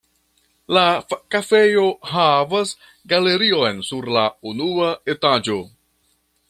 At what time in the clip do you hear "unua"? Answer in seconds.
4.53-4.93